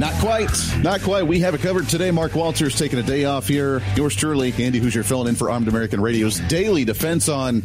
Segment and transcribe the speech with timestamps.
[0.00, 0.50] Not quite.
[0.78, 1.26] Not quite.
[1.26, 2.10] We have it covered today.
[2.10, 3.82] Mark Walters taking a day off here.
[3.96, 7.60] Yours truly, Andy Hooser, filling in for Armed American Radio's daily defense on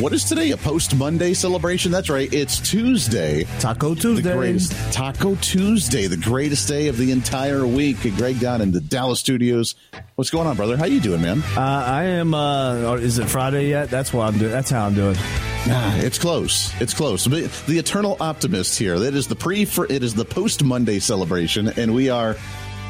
[0.00, 0.50] what is today?
[0.50, 1.92] A post Monday celebration?
[1.92, 2.32] That's right.
[2.34, 3.44] It's Tuesday.
[3.60, 4.22] Taco Tuesday.
[4.22, 7.98] The greatest Taco Tuesday, the greatest day of the entire week.
[8.16, 9.76] Greg down in the Dallas studios.
[10.16, 10.76] What's going on, brother?
[10.76, 11.44] How you doing, man?
[11.56, 12.34] Uh, I am.
[12.34, 13.88] Uh, is it Friday yet?
[13.88, 14.50] That's what I'm doing.
[14.50, 15.16] That's how I'm doing.
[15.64, 16.72] Nah, it's close.
[16.80, 17.24] It's close.
[17.24, 18.98] The eternal optimist here.
[18.98, 19.64] That is the pre.
[19.64, 22.36] for It is the post Monday celebration, and we are.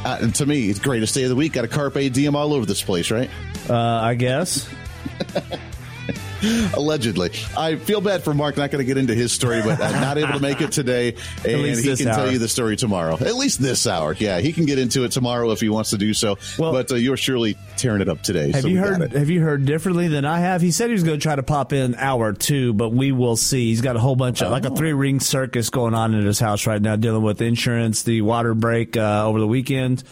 [0.04, 1.52] Uh, to me, it's greatest day of the week.
[1.52, 3.30] Got a carpe diem all over this place, right?
[3.70, 4.68] Uh, I guess.
[6.74, 7.30] Allegedly.
[7.56, 10.18] I feel bad for Mark, not going to get into his story, but uh, not
[10.18, 11.14] able to make it today.
[11.44, 12.14] And he can hour.
[12.14, 13.14] tell you the story tomorrow.
[13.14, 14.14] At least this hour.
[14.14, 16.38] Yeah, he can get into it tomorrow if he wants to do so.
[16.58, 18.52] Well, but uh, you're surely tearing it up today.
[18.52, 20.60] Have so you heard Have you heard differently than I have?
[20.60, 23.36] He said he was going to try to pop in hour two, but we will
[23.36, 23.68] see.
[23.68, 24.50] He's got a whole bunch of, oh.
[24.50, 28.02] like a three ring circus going on in his house right now, dealing with insurance,
[28.02, 30.04] the water break uh, over the weekend.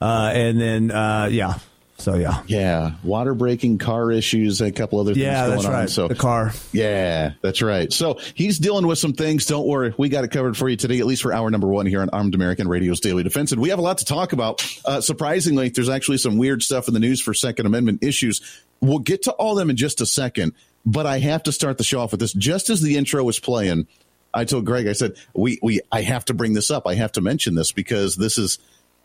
[0.00, 1.58] Uh, and then, uh, yeah,
[1.96, 5.82] so yeah, yeah, water breaking, car issues, a couple other things yeah, going that's right.
[5.82, 5.88] on.
[5.88, 7.92] So the car, yeah, that's right.
[7.92, 9.46] So he's dealing with some things.
[9.46, 11.86] Don't worry, we got it covered for you today, at least for hour number one
[11.86, 14.66] here on Armed American Radio's Daily Defense, and we have a lot to talk about.
[14.84, 18.40] Uh, surprisingly, there's actually some weird stuff in the news for Second Amendment issues.
[18.80, 20.52] We'll get to all them in just a second,
[20.84, 22.32] but I have to start the show off with this.
[22.32, 23.86] Just as the intro was playing,
[24.34, 26.88] I told Greg, I said, "We, we, I have to bring this up.
[26.88, 28.58] I have to mention this because this is."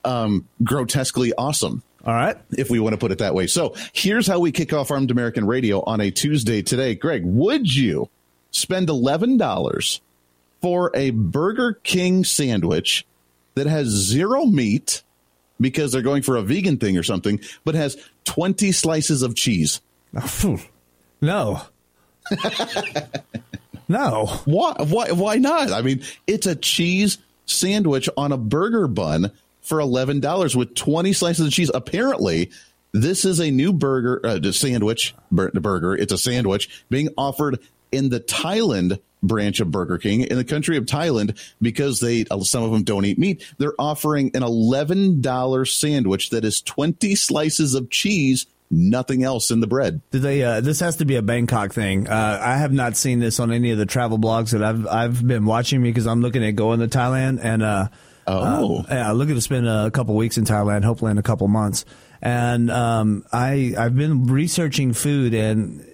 [0.05, 1.83] Um, grotesquely awesome.
[2.05, 2.37] All right.
[2.51, 3.47] If we want to put it that way.
[3.47, 6.95] So here's how we kick off Armed American Radio on a Tuesday today.
[6.95, 8.09] Greg, would you
[8.51, 9.99] spend $11
[10.61, 13.05] for a Burger King sandwich
[13.55, 15.03] that has zero meat
[15.59, 19.81] because they're going for a vegan thing or something, but has 20 slices of cheese?
[21.21, 21.61] No.
[23.89, 24.25] no.
[24.45, 25.71] Why, why, why not?
[25.71, 29.31] I mean, it's a cheese sandwich on a burger bun
[29.69, 31.71] for $11 with 20 slices of cheese.
[31.73, 32.49] Apparently,
[32.91, 35.95] this is a new burger, uh, sandwich, burger.
[35.95, 37.59] It's a sandwich being offered
[37.91, 42.39] in the Thailand branch of Burger King in the country of Thailand because they uh,
[42.39, 43.45] some of them don't eat meat.
[43.57, 49.67] They're offering an $11 sandwich that is 20 slices of cheese nothing else in the
[49.67, 50.01] bread.
[50.11, 50.43] They?
[50.43, 52.07] Uh, this has to be a Bangkok thing.
[52.07, 55.25] Uh, I have not seen this on any of the travel blogs that I've I've
[55.25, 57.87] been watching because I'm looking at going to Thailand and uh,
[58.29, 59.11] Oh, uh, yeah.
[59.11, 61.85] Looking to spend a couple weeks in Thailand, hopefully in a couple months.
[62.21, 65.85] And um, I I've been researching food, and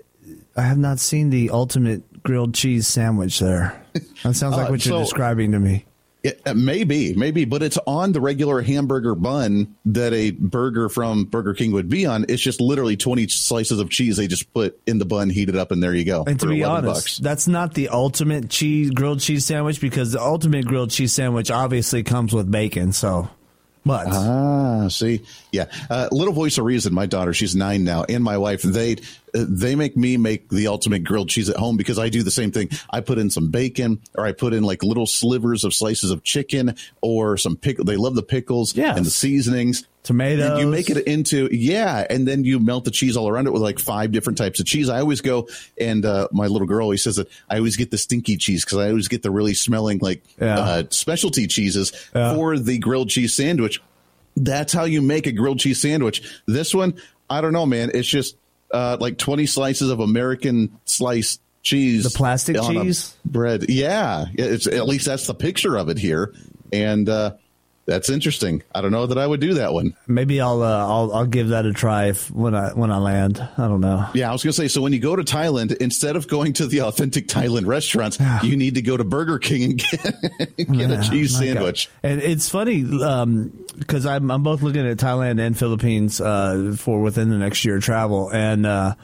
[0.56, 3.82] I have not seen the ultimate grilled cheese sandwich there.
[4.24, 5.86] That sounds like uh, what you're so, describing to me.
[6.26, 11.26] It, uh, maybe, maybe, but it's on the regular hamburger bun that a burger from
[11.26, 12.26] Burger King would be on.
[12.28, 15.56] It's just literally 20 slices of cheese they just put in the bun, heat it
[15.56, 16.24] up, and there you go.
[16.24, 17.18] And to be honest, bucks.
[17.20, 22.02] that's not the ultimate cheese grilled cheese sandwich because the ultimate grilled cheese sandwich obviously
[22.02, 22.92] comes with bacon.
[22.92, 23.30] So
[23.86, 25.22] but ah, see,
[25.56, 26.94] yeah, uh, little voice of reason.
[26.94, 28.98] My daughter, she's nine now, and my wife, they
[29.34, 32.52] they make me make the ultimate grilled cheese at home because I do the same
[32.52, 32.70] thing.
[32.90, 36.24] I put in some bacon, or I put in like little slivers of slices of
[36.24, 37.86] chicken, or some pickle.
[37.86, 38.98] They love the pickles yes.
[38.98, 40.52] and the seasonings tomatoes.
[40.52, 43.54] And you make it into yeah, and then you melt the cheese all around it
[43.54, 44.90] with like five different types of cheese.
[44.90, 47.98] I always go and uh, my little girl always says that I always get the
[47.98, 50.60] stinky cheese because I always get the really smelling like yeah.
[50.60, 52.34] uh, specialty cheeses yeah.
[52.34, 53.82] for the grilled cheese sandwich.
[54.36, 56.42] That's how you make a grilled cheese sandwich.
[56.46, 56.96] This one,
[57.30, 57.92] I don't know, man.
[57.94, 58.38] It's just
[58.72, 63.70] uh, like twenty slices of American sliced cheese, the plastic cheese bread.
[63.70, 66.34] Yeah, it's at least that's the picture of it here,
[66.72, 67.36] and uh,
[67.86, 68.64] That's interesting.
[68.74, 69.96] I don't know that I would do that one.
[70.08, 73.40] Maybe I'll uh, I'll I'll give that a try if, when I when I land.
[73.58, 74.08] I don't know.
[74.16, 74.68] Yeah, I was going to say.
[74.68, 78.58] So when you go to Thailand, instead of going to the authentic Thailand restaurants, you
[78.58, 81.90] need to go to Burger King and get, get yeah, a cheese sandwich.
[82.02, 82.10] God.
[82.12, 87.02] And it's funny because um, I'm I'm both looking at Thailand and Philippines uh, for
[87.02, 88.96] within the next year travel, and uh,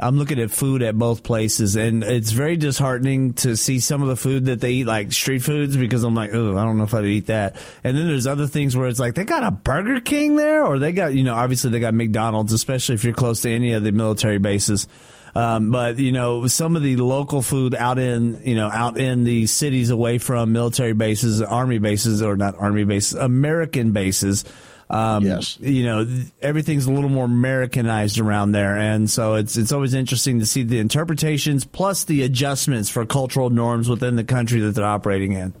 [0.00, 4.06] I'm looking at food at both places, and it's very disheartening to see some of
[4.06, 6.84] the food that they eat, like street foods, because I'm like, oh, I don't know
[6.84, 7.56] if I'd eat that.
[7.82, 10.78] And then there's other things where it's like they got a Burger King there, or
[10.78, 13.82] they got, you know, obviously they got McDonald's, especially if you're close to any of
[13.82, 14.86] the military bases.
[15.34, 19.24] Um, but you know, some of the local food out in you know out in
[19.24, 24.44] the cities away from military bases, army bases, or not army bases, American bases
[24.90, 25.58] um, yes.
[25.60, 26.06] You know,
[26.40, 30.62] everything's a little more Americanized around there, and so it's it's always interesting to see
[30.62, 35.52] the interpretations plus the adjustments for cultural norms within the country that they're operating in.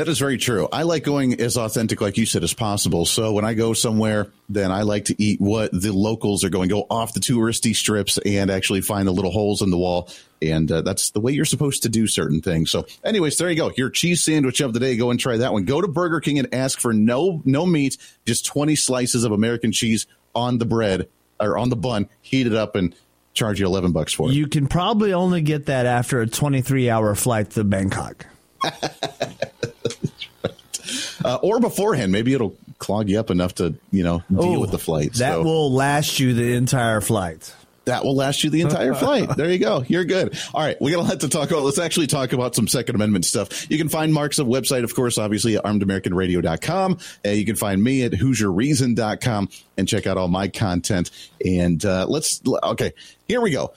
[0.00, 0.66] That is very true.
[0.72, 3.04] I like going as authentic, like you said, as possible.
[3.04, 6.70] So when I go somewhere, then I like to eat what the locals are going,
[6.70, 10.08] go off the touristy strips and actually find the little holes in the wall.
[10.40, 12.70] And uh, that's the way you're supposed to do certain things.
[12.70, 13.72] So, anyways, there you go.
[13.76, 14.96] Your cheese sandwich of the day.
[14.96, 15.66] Go and try that one.
[15.66, 19.70] Go to Burger King and ask for no no meat, just 20 slices of American
[19.70, 22.08] cheese on the bread or on the bun.
[22.22, 22.96] Heat it up and
[23.34, 24.32] charge you 11 bucks for it.
[24.32, 28.24] You can probably only get that after a 23 hour flight to Bangkok.
[31.24, 32.12] uh, or beforehand.
[32.12, 35.14] Maybe it'll clog you up enough to you know deal oh, with the flight.
[35.14, 35.42] That so.
[35.42, 37.54] will last you the entire flight.
[37.86, 39.36] That will last you the entire flight.
[39.36, 39.84] There you go.
[39.88, 40.38] You're good.
[40.54, 40.80] All right.
[40.80, 41.62] We got a lot to talk about.
[41.62, 43.70] Let's actually talk about some Second Amendment stuff.
[43.70, 46.98] You can find Mark's website, of course, obviously at armedamericanradio.com.
[47.24, 51.10] Uh, you can find me at HooserReason.com and check out all my content.
[51.44, 52.92] And uh, let's, okay,
[53.26, 53.72] here we go.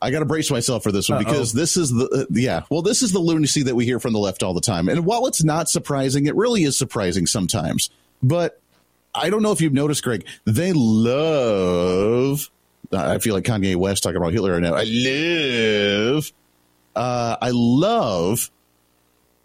[0.00, 1.24] I got to brace myself for this one Uh-oh.
[1.24, 2.62] because this is the uh, yeah.
[2.70, 4.88] Well, this is the lunacy that we hear from the left all the time.
[4.88, 7.90] And while it's not surprising, it really is surprising sometimes.
[8.22, 8.60] But
[9.14, 10.26] I don't know if you've noticed, Greg.
[10.44, 12.50] They love.
[12.92, 14.74] I feel like Kanye West talking about Hitler right now.
[14.74, 16.32] I love.
[16.94, 18.50] Uh, I love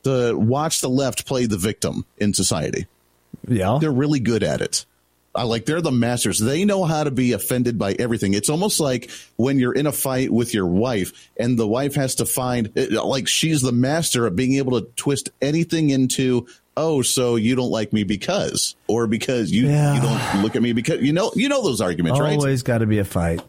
[0.04, 2.88] to watch the left play the victim in society.
[3.48, 4.86] Yeah, they're really good at it.
[5.34, 6.40] I like they're the masters.
[6.40, 8.34] They know how to be offended by everything.
[8.34, 12.16] It's almost like when you're in a fight with your wife and the wife has
[12.16, 16.48] to find eh, like she's the master of being able to twist anything into
[16.78, 19.94] oh so you don't like me because or because you yeah.
[19.96, 22.64] you don't look at me because you know you know those arguments always right always
[22.64, 23.42] got to be a fight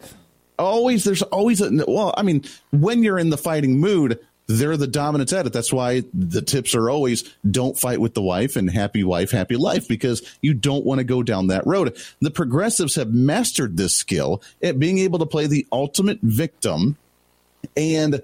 [0.59, 2.43] always there's always a well i mean
[2.73, 5.53] when you're in the fighting mood they're the dominant at it.
[5.53, 9.57] That's why the tips are always don't fight with the wife and happy wife, happy
[9.57, 11.97] life, because you don't want to go down that road.
[12.21, 16.97] The progressives have mastered this skill at being able to play the ultimate victim
[17.77, 18.23] and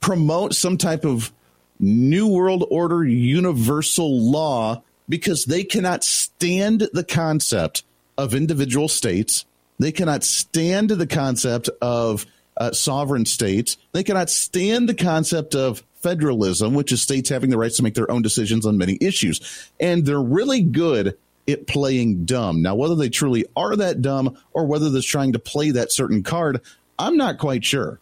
[0.00, 1.32] promote some type of
[1.80, 7.84] new world order universal law because they cannot stand the concept
[8.16, 9.44] of individual states.
[9.78, 13.76] They cannot stand the concept of uh, sovereign states.
[13.92, 17.94] They cannot stand the concept of federalism, which is states having the rights to make
[17.94, 19.70] their own decisions on many issues.
[19.80, 21.16] And they're really good
[21.48, 22.62] at playing dumb.
[22.62, 26.22] Now, whether they truly are that dumb or whether they're trying to play that certain
[26.22, 26.60] card,
[26.98, 28.00] I'm not quite sure.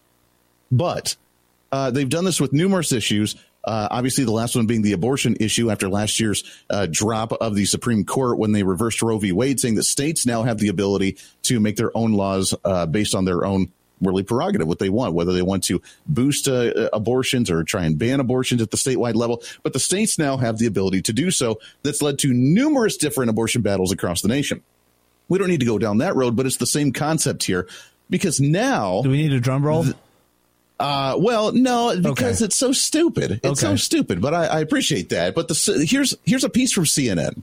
[0.70, 1.16] But
[1.70, 3.36] uh, they've done this with numerous issues.
[3.64, 7.54] Uh, obviously, the last one being the abortion issue after last year's uh, drop of
[7.54, 9.30] the Supreme Court when they reversed Roe v.
[9.30, 13.14] Wade, saying that states now have the ability to make their own laws uh, based
[13.14, 13.70] on their own
[14.02, 17.98] really prerogative what they want, whether they want to boost uh, abortions or try and
[17.98, 19.42] ban abortions at the statewide level.
[19.62, 21.58] But the states now have the ability to do so.
[21.82, 24.62] That's led to numerous different abortion battles across the nation.
[25.28, 27.66] We don't need to go down that road, but it's the same concept here
[28.10, 29.02] because now.
[29.02, 29.84] Do we need a drum roll?
[29.84, 29.96] Th-
[30.82, 32.46] uh, well, no, because okay.
[32.46, 33.32] it's so stupid.
[33.44, 33.54] It's okay.
[33.54, 35.34] so stupid, but I, I appreciate that.
[35.34, 37.42] But the, here's here's a piece from CNN,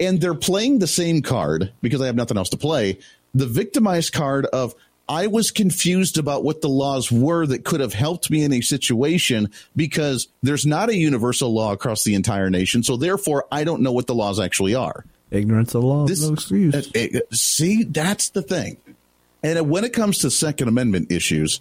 [0.00, 2.98] and they're playing the same card because I have nothing else to play.
[3.34, 4.74] The victimized card of
[5.08, 8.60] I was confused about what the laws were that could have helped me in a
[8.60, 12.82] situation because there's not a universal law across the entire nation.
[12.82, 15.04] So therefore, I don't know what the laws actually are.
[15.30, 16.74] Ignorance of law, this, no excuse.
[16.74, 18.78] Uh, uh, see, that's the thing.
[19.42, 21.60] And when it comes to Second Amendment issues,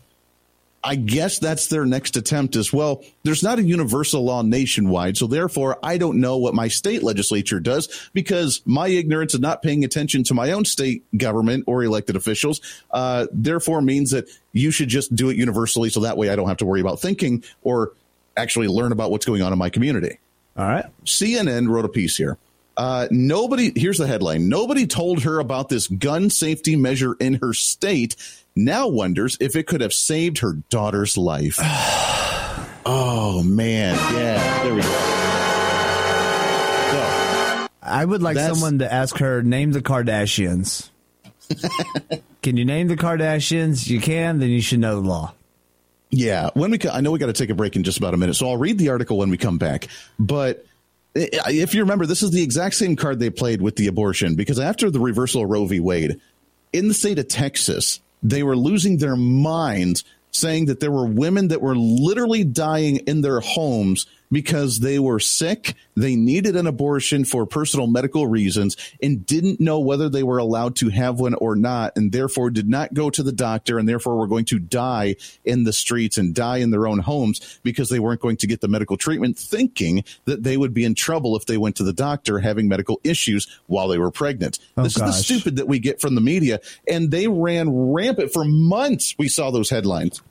[0.86, 3.04] I guess that's their next attempt as well.
[3.24, 7.60] There's not a universal law nationwide, so therefore I don't know what my state legislature
[7.60, 12.16] does because my ignorance of not paying attention to my own state government or elected
[12.16, 12.62] officials,
[12.92, 16.48] uh, therefore means that you should just do it universally, so that way I don't
[16.48, 17.94] have to worry about thinking or
[18.38, 20.20] actually learn about what's going on in my community.
[20.56, 20.86] All right.
[21.04, 22.38] CNN wrote a piece here.
[22.78, 24.50] Uh, nobody, here's the headline.
[24.50, 28.16] Nobody told her about this gun safety measure in her state
[28.56, 31.60] now wonders if it could have saved her daughter's life.
[32.86, 33.96] oh, man.
[34.14, 34.88] Yeah, there we go.
[36.92, 40.90] So, I would like That's- someone to ask her name the Kardashians.
[42.42, 43.88] can you name the Kardashians?
[43.88, 45.34] You can, then you should know the law.
[46.12, 48.14] Yeah, when we co- I know we got to take a break in just about
[48.14, 49.88] a minute, so I'll read the article when we come back.
[50.18, 50.66] But
[51.14, 54.60] if you remember, this is the exact same card they played with the abortion because
[54.60, 55.80] after the reversal of Roe v.
[55.80, 56.22] Wade
[56.72, 61.50] in the state of Texas, they were losing their minds, saying that there were women
[61.50, 67.26] that were literally dying in their homes because they were sick, they needed an abortion
[67.26, 71.56] for personal medical reasons, and didn't know whether they were allowed to have one or
[71.56, 75.16] not, and therefore did not go to the doctor, and therefore were going to die
[75.44, 78.62] in the streets and die in their own homes because they weren't going to get
[78.62, 81.94] the medical treatment, thinking that they would be in trouble if they went to the
[81.94, 84.60] doctor having medical issues while they were pregnant.
[84.78, 88.34] Oh, this is the stupid that we get from the media, and they ran rampant
[88.34, 89.16] for months.
[89.18, 90.22] We saw those headlines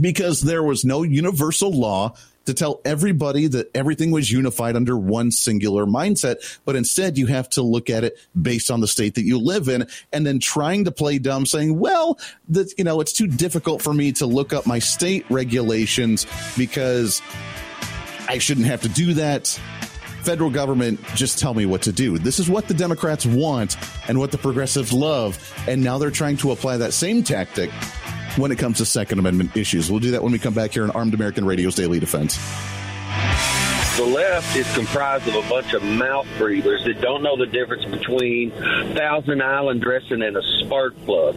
[0.00, 2.14] because there was no universal law
[2.48, 6.58] to tell everybody that everything was unified under one singular mindset.
[6.64, 9.68] But instead, you have to look at it based on the state that you live
[9.68, 13.82] in and then trying to play dumb saying, well, that, you know, it's too difficult
[13.82, 16.26] for me to look up my state regulations
[16.56, 17.20] because
[18.28, 19.46] I shouldn't have to do that.
[20.22, 22.16] Federal government, just tell me what to do.
[22.16, 23.76] This is what the Democrats want
[24.08, 25.54] and what the progressives love.
[25.68, 27.70] And now they're trying to apply that same tactic
[28.38, 29.90] when it comes to Second Amendment issues.
[29.90, 32.36] We'll do that when we come back here on Armed American Radio's Daily Defense.
[33.96, 37.84] The left is comprised of a bunch of mouth breathers that don't know the difference
[37.84, 38.52] between
[38.94, 41.36] Thousand Island dressing and a spark plug.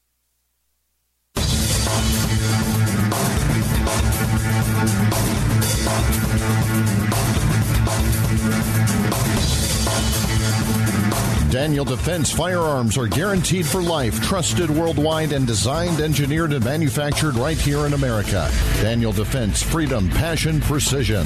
[11.71, 17.57] Daniel Defense firearms are guaranteed for life, trusted worldwide, and designed, engineered, and manufactured right
[17.57, 18.51] here in America.
[18.81, 21.25] Daniel Defense, freedom, passion, precision.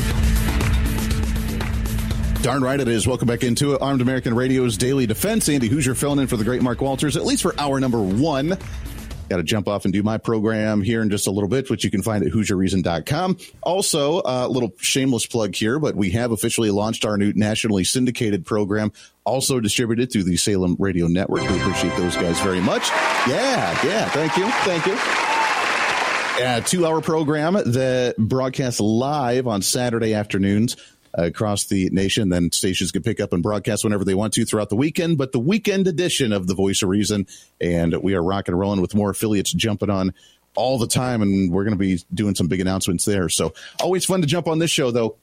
[2.44, 3.08] Darn right it is.
[3.08, 3.80] Welcome back into.
[3.80, 5.50] Armed American Radio's Daily Defense.
[5.50, 8.56] Andy Hooser filling in for the great Mark Walters, at least for hour number one.
[9.30, 11.84] Got to jump off and do my program here in just a little bit, which
[11.84, 13.38] you can find at HooserReason.com.
[13.64, 17.84] Also, a uh, little shameless plug here, but we have officially launched our new nationally
[17.84, 18.92] syndicated program,
[19.24, 21.42] also distributed through the Salem Radio Network.
[21.50, 22.90] We appreciate those guys very much.
[23.28, 24.10] Yeah, yeah.
[24.10, 24.48] Thank you.
[24.64, 24.98] Thank you.
[26.38, 30.76] A two hour program that broadcasts live on Saturday afternoons
[31.16, 32.30] across the nation.
[32.30, 35.18] Then stations can pick up and broadcast whenever they want to throughout the weekend.
[35.18, 37.28] But the weekend edition of the Voice of Reason,
[37.60, 40.14] and we are rocking and rolling with more affiliates jumping on
[40.56, 43.30] all the time, and we're going to be doing some big announcements there.
[43.30, 45.18] So always fun to jump on this show, though.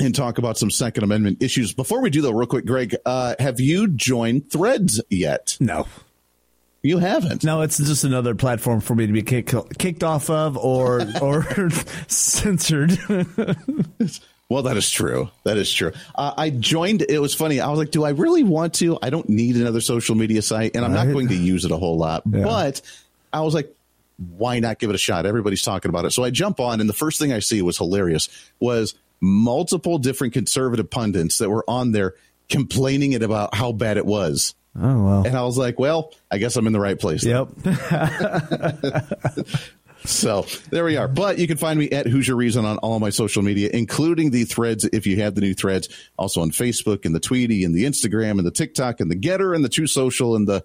[0.00, 1.74] And talk about some Second Amendment issues.
[1.74, 5.56] Before we do, though, real quick, Greg, uh, have you joined Threads yet?
[5.58, 5.88] No.
[6.82, 7.42] You haven't.
[7.42, 11.70] No, it's just another platform for me to be kick, kicked off of or or
[12.06, 12.96] censored.
[14.50, 15.28] Well, that is true.
[15.44, 15.92] That is true.
[16.14, 17.04] Uh, I joined.
[17.06, 17.60] It was funny.
[17.60, 18.98] I was like, do I really want to?
[19.02, 21.06] I don't need another social media site, and I'm right.
[21.06, 22.22] not going to use it a whole lot.
[22.24, 22.44] Yeah.
[22.44, 22.80] But
[23.30, 23.74] I was like,
[24.16, 25.26] why not give it a shot?
[25.26, 26.12] Everybody's talking about it.
[26.12, 28.30] So I jump on, and the first thing I see was hilarious.
[28.58, 32.14] Was multiple different conservative pundits that were on there
[32.48, 34.54] complaining it about how bad it was.
[34.80, 35.26] Oh well.
[35.26, 37.24] And I was like, well, I guess I'm in the right place.
[37.24, 37.48] Yep.
[40.04, 41.08] So there we are.
[41.08, 44.44] But you can find me at Hooser Reason on all my social media, including the
[44.44, 45.88] threads if you have the new threads.
[46.18, 49.54] Also on Facebook and the Tweety and the Instagram and the TikTok and the Gettr
[49.54, 50.64] and the Truth Social and the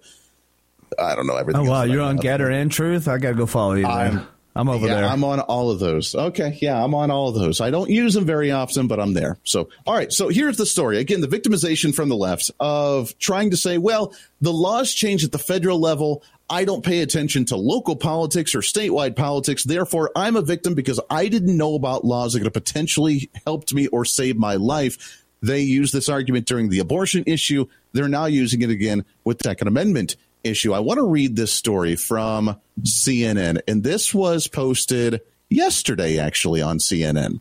[0.98, 1.66] I don't know everything.
[1.66, 3.08] Oh wow, you're on Gettr and Truth.
[3.08, 3.86] I gotta go follow you.
[3.86, 5.04] I'm, I'm over yeah, there.
[5.06, 6.14] I'm on all of those.
[6.14, 7.60] Okay, yeah, I'm on all of those.
[7.60, 9.38] I don't use them very often, but I'm there.
[9.42, 10.12] So, all right.
[10.12, 10.98] So here's the story.
[10.98, 15.32] Again, the victimization from the left of trying to say, well, the laws change at
[15.32, 16.22] the federal level.
[16.50, 19.64] I don't pay attention to local politics or statewide politics.
[19.64, 23.72] Therefore, I'm a victim because I didn't know about laws that could have potentially helped
[23.72, 25.24] me or saved my life.
[25.40, 27.66] They used this argument during the abortion issue.
[27.92, 30.72] They're now using it again with the Second Amendment issue.
[30.72, 36.78] I want to read this story from CNN, and this was posted yesterday, actually, on
[36.78, 37.40] CNN.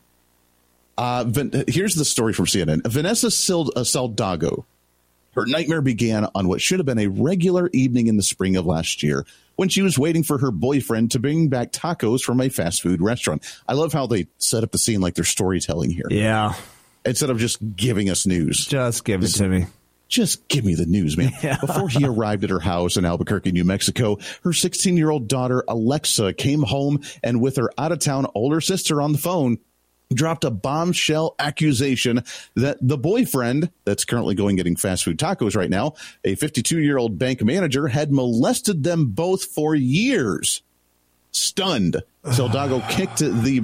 [0.98, 1.26] Uh,
[1.68, 2.86] here's the story from CNN.
[2.88, 4.66] Vanessa Saldago
[5.36, 8.66] her nightmare began on what should have been a regular evening in the spring of
[8.66, 12.50] last year when she was waiting for her boyfriend to bring back tacos from a
[12.50, 13.44] fast food restaurant.
[13.68, 16.08] I love how they set up the scene like they're storytelling here.
[16.10, 16.54] Yeah.
[17.06, 18.66] Instead of just giving us news.
[18.66, 19.68] Just give it to me.
[20.08, 21.32] Just give me the news, man.
[21.42, 21.58] Yeah.
[21.60, 25.64] Before he arrived at her house in Albuquerque, New Mexico, her 16 year old daughter,
[25.68, 29.58] Alexa, came home and with her out of town older sister on the phone,
[30.14, 32.24] dropped a bombshell accusation
[32.56, 36.98] that the boyfriend that's currently going getting fast food tacos right now, a 52 year
[36.98, 40.62] old bank manager, had molested them both for years.
[41.32, 43.64] Stunned, Saldago kicked the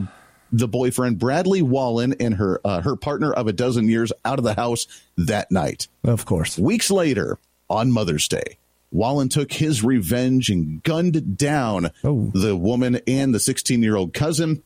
[0.51, 4.45] the boyfriend Bradley Wallen and her uh, her partner of a dozen years out of
[4.45, 5.87] the house that night.
[6.03, 6.57] Of course.
[6.57, 7.37] Weeks later,
[7.69, 8.57] on Mother's Day,
[8.91, 12.31] Wallen took his revenge and gunned down oh.
[12.33, 14.63] the woman and the 16 year old cousin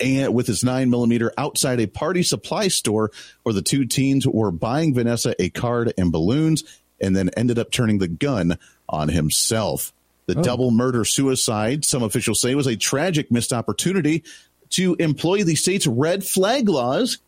[0.00, 3.10] and with his nine millimeter outside a party supply store
[3.42, 6.64] where the two teens were buying Vanessa a card and balloons
[7.00, 9.92] and then ended up turning the gun on himself.
[10.26, 10.42] The oh.
[10.42, 14.22] double murder suicide, some officials say, was a tragic missed opportunity
[14.70, 17.18] to employ the state's red flag laws,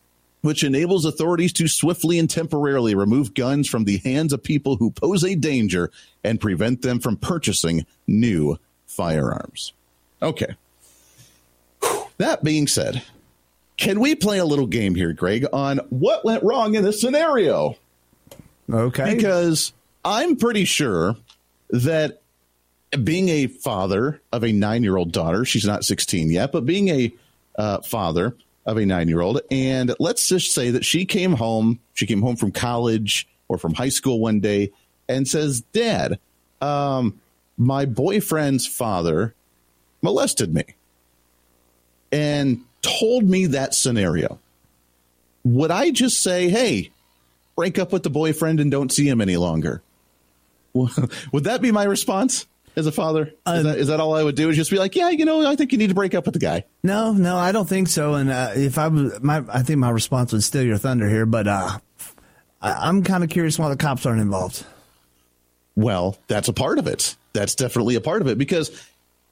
[0.43, 4.91] which enables authorities to swiftly and temporarily remove guns from the hands of people who
[4.91, 5.91] pose a danger
[6.23, 9.73] and prevent them from purchasing new firearms.
[10.21, 10.55] Okay.
[12.19, 13.03] That being said,
[13.77, 17.77] can we play a little game here, Greg, on what went wrong in this scenario?
[18.71, 19.15] Okay.
[19.15, 19.73] Because
[20.05, 21.17] I'm pretty sure
[21.71, 22.21] that
[23.03, 26.89] being a father of a nine year old daughter, she's not 16 yet, but being
[26.89, 27.13] a
[27.57, 31.81] uh, father of a nine year old, and let's just say that she came home,
[31.95, 34.71] she came home from college or from high school one day
[35.09, 36.19] and says, Dad,
[36.61, 37.21] um,
[37.57, 39.35] my boyfriend's father
[40.03, 40.65] molested me
[42.13, 44.39] and told me that scenario.
[45.45, 46.91] Would I just say, hey,
[47.57, 49.83] break up with the boyfriend and don't see him any longer?
[50.75, 52.47] Would that be my response?
[52.77, 53.25] as a father?
[53.25, 54.49] Is, uh, that, is, that all I would do?
[54.49, 56.35] Is just be like, yeah, you know, I think you need to break up with
[56.35, 56.65] the guy.
[56.83, 58.15] No, no, I don't think so.
[58.15, 61.27] And uh, if I was, my, I think my response would steal your thunder here,
[61.27, 61.79] but uh,
[62.61, 64.65] I, am kind of curious why the cops aren't involved.
[65.77, 67.17] Well, that's a part of it.
[67.33, 68.71] That's definitely a part of it because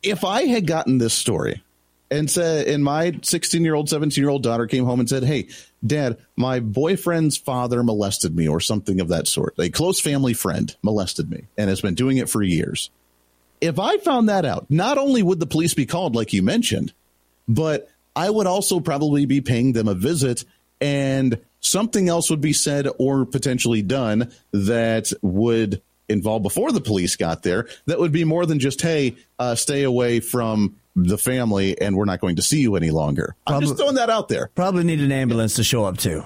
[0.02, 1.62] if I had gotten this story
[2.10, 5.24] and said, and my 16 year old, 17 year old daughter came home and said,
[5.24, 5.48] Hey,
[5.86, 9.54] dad, my boyfriend's father molested me or something of that sort.
[9.58, 12.90] A close family friend molested me and has been doing it for years.
[13.60, 16.92] If I found that out, not only would the police be called, like you mentioned,
[17.46, 20.44] but I would also probably be paying them a visit
[20.80, 27.16] and something else would be said or potentially done that would involve before the police
[27.16, 31.80] got there that would be more than just hey uh, stay away from the family
[31.80, 34.28] and we're not going to see you any longer probably, i'm just throwing that out
[34.28, 36.24] there probably need an ambulance to show up too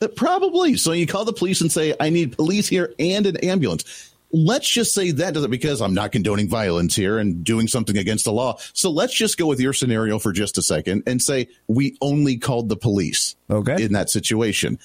[0.00, 3.36] uh, probably so you call the police and say i need police here and an
[3.38, 7.96] ambulance let's just say that doesn't because I'm not condoning violence here and doing something
[7.96, 8.58] against the law.
[8.72, 12.36] So let's just go with your scenario for just a second and say we only
[12.36, 13.36] called the police.
[13.48, 13.82] Okay.
[13.82, 14.78] In that situation.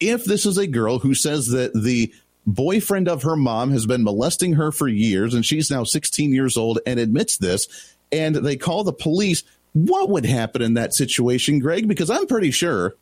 [0.00, 2.12] If this is a girl who says that the
[2.46, 6.56] boyfriend of her mom has been molesting her for years and she's now 16 years
[6.56, 11.58] old and admits this and they call the police, what would happen in that situation,
[11.58, 11.86] Greg?
[11.86, 12.94] Because I'm pretty sure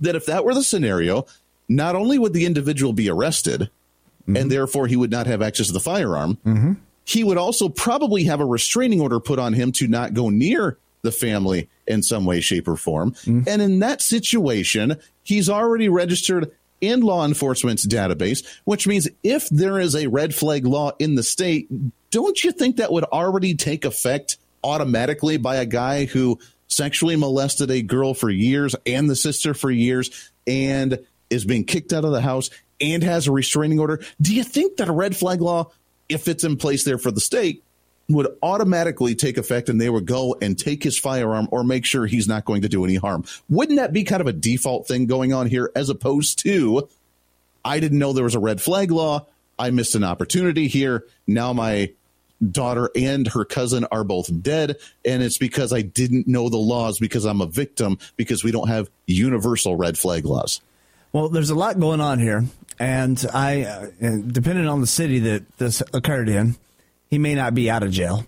[0.00, 1.26] that if that were the scenario,
[1.68, 3.70] not only would the individual be arrested,
[4.22, 4.36] mm-hmm.
[4.36, 6.38] and therefore he would not have access to the firearm.
[6.44, 6.72] Mm-hmm.
[7.04, 10.78] He would also probably have a restraining order put on him to not go near
[11.02, 13.12] the family in some way, shape, or form.
[13.12, 13.42] Mm-hmm.
[13.46, 19.78] And in that situation, he's already registered in law enforcement's database, which means if there
[19.78, 21.68] is a red flag law in the state,
[22.10, 24.36] don't you think that would already take effect
[24.66, 29.70] automatically by a guy who sexually molested a girl for years and the sister for
[29.70, 30.98] years and
[31.30, 32.50] is being kicked out of the house
[32.80, 35.70] and has a restraining order, do you think that a red flag law,
[36.08, 37.62] if it's in place there for the state,
[38.08, 42.06] would automatically take effect and they would go and take his firearm or make sure
[42.06, 43.24] he's not going to do any harm?
[43.48, 46.88] Wouldn't that be kind of a default thing going on here as opposed to,
[47.64, 49.26] I didn't know there was a red flag law.
[49.58, 51.04] I missed an opportunity here.
[51.26, 51.92] Now my
[52.50, 54.76] daughter and her cousin are both dead.
[55.04, 58.68] And it's because I didn't know the laws because I'm a victim because we don't
[58.68, 60.60] have universal red flag laws.
[61.12, 62.44] Well, there's a lot going on here,
[62.78, 63.86] and I, uh,
[64.26, 66.56] depending on the city that this occurred in,
[67.08, 68.26] he may not be out of jail.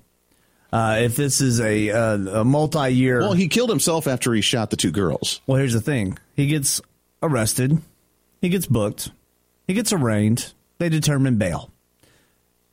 [0.73, 4.71] Uh, if this is a, a, a multi-year, well, he killed himself after he shot
[4.71, 5.43] the two girls.
[5.47, 6.81] Well, here's the thing: he gets
[7.23, 7.79] arrested,
[8.41, 9.11] he gets booked,
[9.67, 10.55] he gets arraigned.
[10.79, 11.71] They determine bail.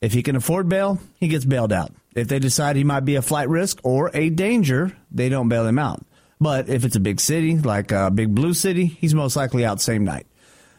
[0.00, 1.92] If he can afford bail, he gets bailed out.
[2.14, 5.66] If they decide he might be a flight risk or a danger, they don't bail
[5.66, 6.04] him out.
[6.40, 9.80] But if it's a big city, like a big blue city, he's most likely out
[9.80, 10.26] same night.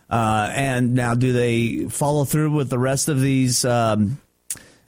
[0.10, 3.66] Uh, and now, do they follow through with the rest of these?
[3.66, 4.20] Um,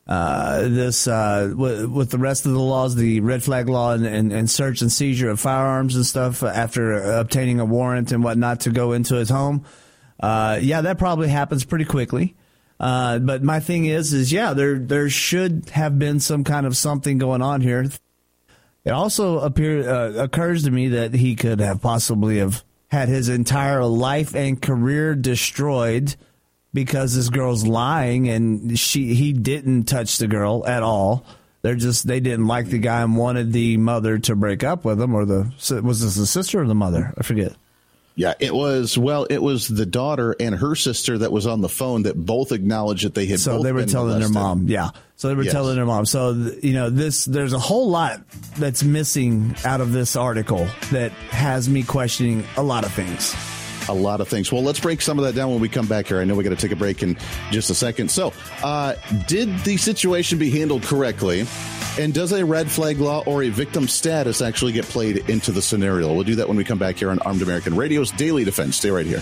[0.07, 4.07] uh, this uh, w- with the rest of the laws, the red flag law and,
[4.07, 8.61] and, and, search and seizure of firearms and stuff after obtaining a warrant and whatnot
[8.61, 9.65] to go into his home.
[10.19, 12.35] Uh, yeah, that probably happens pretty quickly.
[12.79, 16.77] Uh, but my thing is, is yeah, there there should have been some kind of
[16.77, 17.89] something going on here
[18.85, 23.29] it also appear, uh, occurs to me that he could have possibly have had his
[23.29, 26.15] entire life and career destroyed
[26.73, 31.25] because this girl's lying and she he didn't touch the girl at all.
[31.61, 34.99] They're just they didn't like the guy and wanted the mother to break up with
[34.99, 35.51] him or the
[35.83, 37.13] was this the sister or the mother?
[37.17, 37.53] I forget.
[38.19, 38.97] Yeah, it was.
[38.97, 42.51] Well, it was the daughter and her sister that was on the phone that both
[42.51, 43.39] acknowledged that they had.
[43.39, 44.35] So they were telling molested.
[44.35, 44.67] their mom.
[44.67, 44.89] Yeah.
[45.15, 45.53] So they were yes.
[45.53, 46.05] telling their mom.
[46.05, 48.19] So you know, this there's a whole lot
[48.57, 53.33] that's missing out of this article that has me questioning a lot of things
[53.89, 54.51] a lot of things.
[54.51, 56.19] Well, let's break some of that down when we come back here.
[56.19, 57.17] I know we got to take a break in
[57.51, 58.09] just a second.
[58.09, 58.95] So, uh,
[59.27, 61.45] did the situation be handled correctly?
[61.99, 65.61] And does a red flag law or a victim status actually get played into the
[65.61, 66.13] scenario?
[66.13, 68.77] We'll do that when we come back here on Armed American Radio's Daily Defense.
[68.77, 69.21] Stay right here.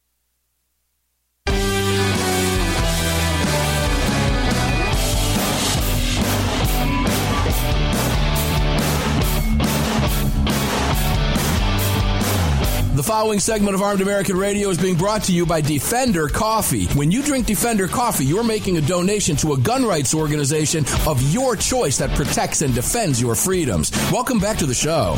[13.11, 16.85] Following segment of Armed American Radio is being brought to you by Defender Coffee.
[16.93, 21.21] When you drink Defender Coffee, you're making a donation to a gun rights organization of
[21.33, 23.91] your choice that protects and defends your freedoms.
[24.13, 25.17] Welcome back to the show.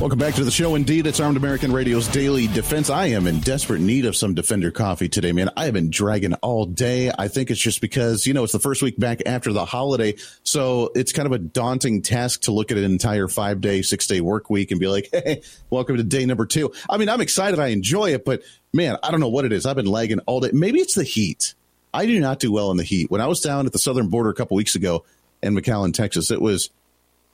[0.00, 0.76] Welcome back to the show.
[0.76, 2.88] Indeed, it's Armed American Radio's Daily Defense.
[2.88, 5.50] I am in desperate need of some Defender coffee today, man.
[5.56, 7.10] I have been dragging all day.
[7.18, 10.14] I think it's just because, you know, it's the first week back after the holiday.
[10.44, 14.06] So it's kind of a daunting task to look at an entire five day, six
[14.06, 16.72] day work week and be like, hey, welcome to day number two.
[16.88, 17.58] I mean, I'm excited.
[17.58, 19.66] I enjoy it, but man, I don't know what it is.
[19.66, 20.50] I've been lagging all day.
[20.52, 21.54] Maybe it's the heat.
[21.92, 23.10] I do not do well in the heat.
[23.10, 25.04] When I was down at the southern border a couple weeks ago
[25.42, 26.70] in McAllen, Texas, it was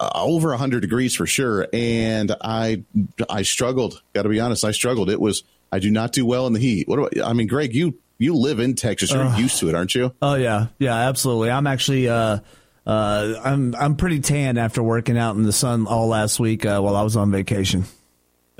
[0.00, 2.82] uh, over 100 degrees for sure and i
[3.30, 6.46] i struggled got to be honest i struggled it was i do not do well
[6.46, 9.10] in the heat what do I, I mean greg you you live in Texas.
[9.10, 10.14] You're Uh, used to it, aren't you?
[10.22, 11.50] Oh yeah, yeah, absolutely.
[11.50, 12.38] I'm actually uh,
[12.86, 16.78] uh, I'm I'm pretty tan after working out in the sun all last week uh,
[16.80, 17.84] while I was on vacation.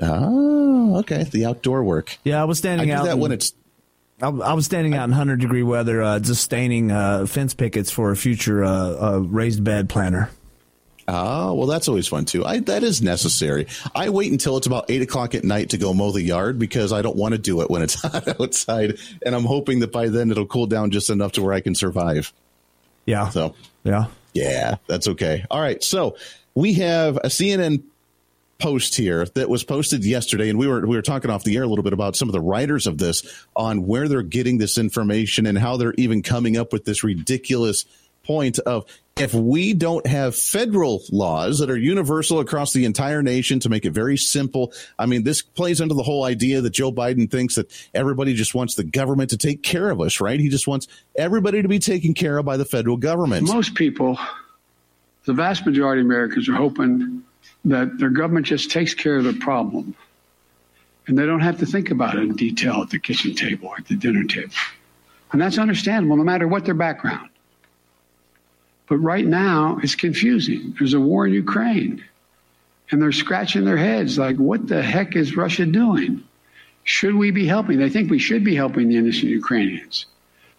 [0.01, 1.23] Oh, okay.
[1.23, 2.17] The outdoor work.
[2.25, 3.53] Yeah, I was standing I out that in- when it's
[4.21, 7.91] I, I was standing out in 100 degree weather, uh, just staining uh, fence pickets
[7.91, 8.69] for a future uh,
[9.13, 10.29] uh, raised bed planter.
[11.07, 12.43] Oh, well, that's always fun too.
[12.45, 13.67] I, that is necessary.
[13.93, 16.91] I wait until it's about eight o'clock at night to go mow the yard because
[16.91, 18.97] I don't want to do it when it's hot outside.
[19.23, 21.75] And I'm hoping that by then it'll cool down just enough to where I can
[21.75, 22.33] survive.
[23.05, 23.29] Yeah.
[23.29, 24.07] So, yeah.
[24.33, 25.45] Yeah, that's okay.
[25.49, 25.81] All right.
[25.81, 26.17] So
[26.55, 27.83] we have a CNN
[28.57, 31.63] post here that was posted yesterday, and we were we were talking off the air
[31.63, 33.23] a little bit about some of the writers of this
[33.55, 37.85] on where they're getting this information and how they're even coming up with this ridiculous
[38.25, 38.85] point of
[39.17, 43.85] if we don't have federal laws that are universal across the entire nation to make
[43.85, 44.73] it very simple.
[44.99, 48.53] I mean, this plays into the whole idea that Joe Biden thinks that everybody just
[48.53, 50.37] wants the government to take care of us, right?
[50.37, 53.47] He just wants everybody to be taken care of by the federal government.
[53.47, 54.19] Most people,
[55.23, 57.23] the vast majority of Americans, are hoping
[57.63, 59.95] that their government just takes care of the problem
[61.07, 63.77] and they don't have to think about it in detail at the kitchen table or
[63.77, 64.51] at the dinner table.
[65.31, 67.29] And that's understandable no matter what their background.
[68.87, 70.75] But right now, it's confusing.
[70.77, 72.03] There's a war in Ukraine,
[72.91, 76.23] and they're scratching their heads like, what the heck is Russia doing?
[76.83, 77.79] Should we be helping?
[77.79, 80.05] They think we should be helping the innocent Ukrainians.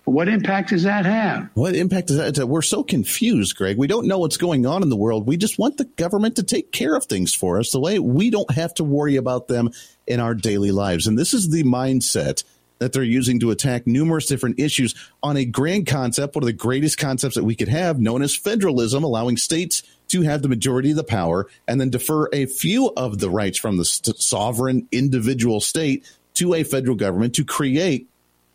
[0.04, 1.50] But what impact does that have?
[1.54, 2.28] What impact does that?
[2.28, 3.76] It's- We're so confused, Greg.
[3.76, 5.26] We don't know what's going on in the world.
[5.26, 8.30] We just want the government to take care of things for us the way we
[8.30, 9.70] don't have to worry about them
[10.06, 11.06] in our daily lives.
[11.06, 12.44] And this is the mindset
[12.78, 16.52] that they're using to attack numerous different issues on a grand concept, one of the
[16.52, 20.90] greatest concepts that we could have, known as federalism, allowing states to have the majority
[20.90, 24.86] of the power and then defer a few of the rights from the st- sovereign
[24.92, 28.08] individual state to a federal government to create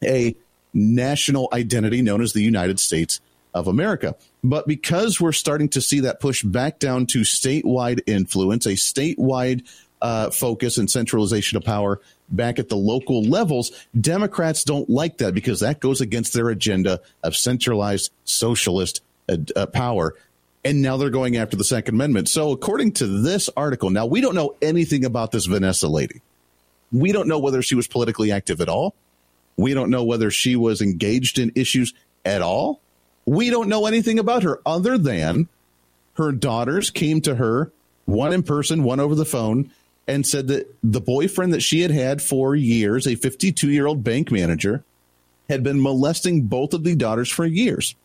[0.03, 0.36] a
[0.73, 3.19] national identity known as the United States
[3.53, 4.15] of America.
[4.43, 9.67] But because we're starting to see that push back down to statewide influence, a statewide
[10.01, 12.01] uh, focus and centralization of power
[12.32, 17.02] back at the local levels, Democrats don't like that because that goes against their agenda
[17.24, 20.15] of centralized socialist uh, uh, power.
[20.63, 22.30] And now they're going after the Second Amendment.
[22.30, 26.22] So, according to this article, now we don't know anything about this Vanessa lady.
[26.91, 28.94] We don't know whether she was politically active at all.
[29.58, 31.94] We don't know whether she was engaged in issues
[32.26, 32.82] at all.
[33.26, 35.48] We don't know anything about her other than
[36.13, 37.72] her daughters came to her,
[38.06, 39.72] one in person, one over the phone,
[40.08, 44.04] and said that the boyfriend that she had had for years, a 52 year old
[44.04, 44.84] bank manager,
[45.50, 47.96] had been molesting both of the daughters for years.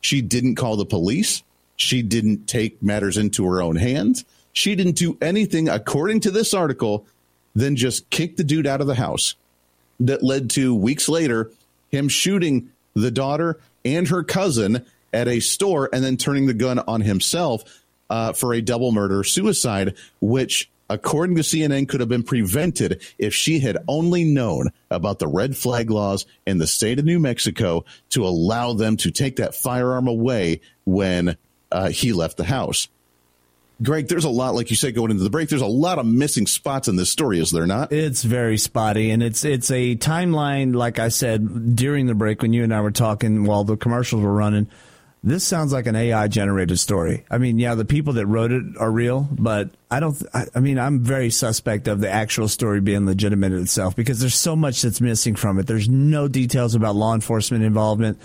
[0.00, 1.42] She didn't call the police.
[1.76, 4.24] She didn't take matters into her own hands.
[4.52, 7.06] She didn't do anything, according to this article,
[7.54, 9.34] than just kick the dude out of the house
[9.98, 11.50] that led to weeks later
[11.90, 16.78] him shooting the daughter and her cousin at a store and then turning the gun
[16.80, 17.64] on himself
[18.08, 23.32] uh, for a double murder suicide, which, according to CNN, could have been prevented if
[23.32, 27.84] she had only known about the red flag laws in the state of New Mexico
[28.10, 31.36] to allow them to take that firearm away when
[31.72, 32.88] uh, he left the house.
[33.82, 35.48] Greg, there's a lot, like you said, going into the break.
[35.48, 37.92] There's a lot of missing spots in this story, is there not?
[37.92, 40.74] It's very spotty, and it's it's a timeline.
[40.74, 44.22] Like I said during the break when you and I were talking while the commercials
[44.22, 44.66] were running,
[45.22, 47.24] this sounds like an AI generated story.
[47.30, 50.16] I mean, yeah, the people that wrote it are real, but I don't.
[50.32, 54.34] I, I mean, I'm very suspect of the actual story being legitimate itself because there's
[54.34, 55.66] so much that's missing from it.
[55.66, 58.18] There's no details about law enforcement involvement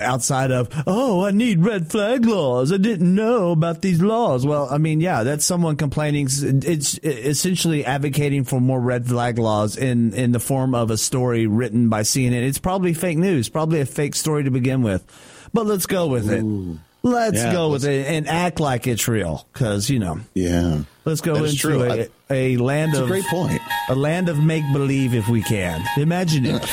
[0.00, 4.66] outside of oh i need red flag laws i didn't know about these laws well
[4.70, 10.14] i mean yeah that's someone complaining it's essentially advocating for more red flag laws in
[10.14, 13.84] in the form of a story written by cnn it's probably fake news probably a
[13.84, 15.04] fake story to begin with
[15.54, 16.44] but let's go with it
[17.02, 20.82] let's Yeah, go let's- with it and act like it's real because you know Yeah.
[21.06, 21.82] let's go That is into true.
[21.84, 23.60] a, I- a land It's a of great point.
[23.88, 26.62] a land of make believe if we can imagine it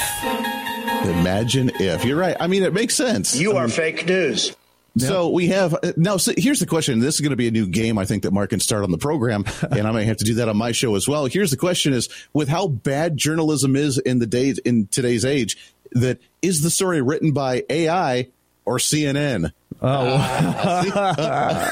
[1.04, 2.38] Imagine if you're right.
[2.40, 3.36] I mean, it makes sense.
[3.36, 4.56] You I are mean, fake news.
[4.98, 6.18] So we have now.
[6.18, 7.00] So here's the question.
[7.00, 7.98] This is going to be a new game.
[7.98, 10.36] I think that Mark can start on the program, and I might have to do
[10.36, 11.26] that on my show as well.
[11.26, 15.58] Here's the question: Is with how bad journalism is in the days in today's age,
[15.94, 18.28] that is the story written by AI
[18.66, 19.52] or CNN?
[19.82, 20.06] Oh,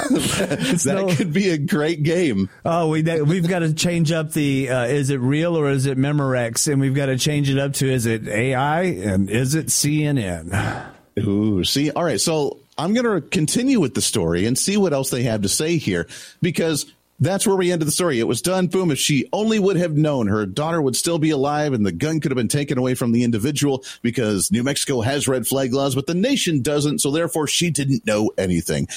[0.10, 2.50] that could be a great game.
[2.66, 5.98] Oh, we we've got to change up the uh, is it real or is it
[5.98, 9.68] Memorex, and we've got to change it up to is it AI and is it
[9.68, 10.90] CNN?
[11.20, 12.20] Ooh, see, all right.
[12.20, 15.50] So I'm going to continue with the story and see what else they have to
[15.50, 16.08] say here
[16.42, 18.20] because that's where we ended the story.
[18.20, 18.68] It was done.
[18.68, 18.92] Boom.
[18.92, 22.20] If she only would have known her daughter would still be alive and the gun
[22.20, 25.96] could have been taken away from the individual because New Mexico has red flag laws,
[25.96, 27.00] but the nation doesn't.
[27.00, 28.88] So therefore she didn't know anything.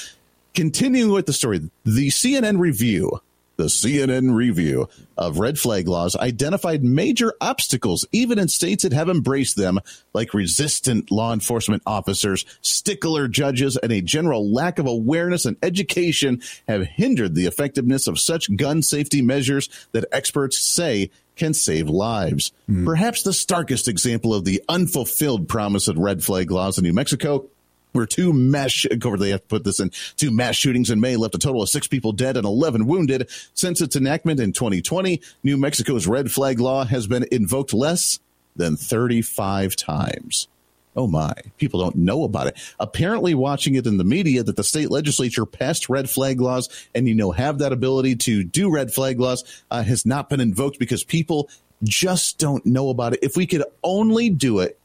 [0.55, 3.21] Continuing with the story, the CNN review
[3.63, 9.09] the CNN review of red flag laws identified major obstacles, even in states that have
[9.09, 9.79] embraced them,
[10.13, 16.43] like resistant law enforcement officers, stickler judges, and a general lack of awareness and education
[16.67, 22.53] have hindered the effectiveness of such gun safety measures that experts say can save lives.
[22.69, 22.85] Mm.
[22.85, 27.49] Perhaps the starkest example of the unfulfilled promise of red flag laws in New Mexico
[27.93, 31.17] where two mass cover they have to put this in two mass shootings in May
[31.17, 33.31] left a total of six people dead and 11 wounded.
[33.55, 38.19] Since its enactment in 2020, New Mexico's red flag law has been invoked less
[38.57, 40.49] than 35 times.
[40.95, 42.75] Oh my, people don't know about it.
[42.79, 47.09] Apparently, watching it in the media that the state legislature passed red flag laws and,
[47.09, 50.79] you know, have that ability to do red flag laws uh, has not been invoked
[50.79, 51.49] because people
[51.83, 53.21] just don't know about it.
[53.23, 54.79] If we could only do it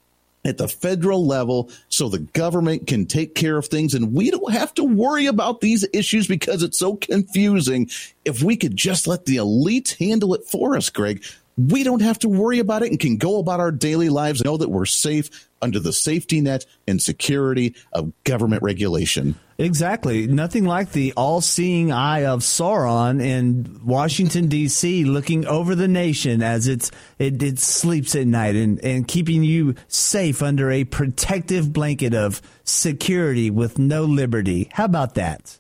[0.48, 4.54] at the federal level so the government can take care of things and we don't
[4.54, 7.90] have to worry about these issues because it's so confusing.
[8.26, 11.24] If we could just let the elites handle it for us, Greg,
[11.58, 14.46] we don't have to worry about it and can go about our daily lives and
[14.46, 19.36] know that we're safe under the safety net and security of government regulation.
[19.58, 20.28] Exactly.
[20.28, 26.44] Nothing like the all seeing eye of Sauron in Washington, D.C., looking over the nation
[26.44, 31.74] as it's, it, it sleeps at night and, and keeping you safe under a protective
[31.74, 34.70] blanket of security with no liberty.
[34.74, 35.58] How about that?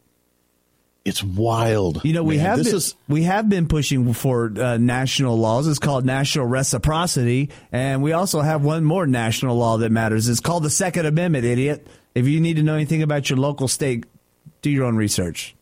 [1.07, 2.03] It's wild.
[2.03, 2.95] You know, we Man, have been, is...
[3.07, 5.65] we have been pushing for uh, national laws.
[5.65, 10.27] It's called national reciprocity, and we also have one more national law that matters.
[10.27, 11.45] It's called the Second Amendment.
[11.45, 11.87] Idiot!
[12.13, 14.05] If you need to know anything about your local state,
[14.61, 15.55] do your own research.